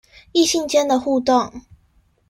[0.33, 1.61] 異性間的互動